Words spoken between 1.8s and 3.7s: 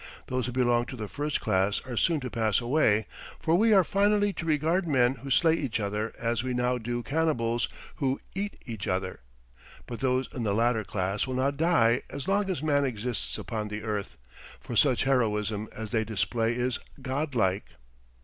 are soon to pass away, for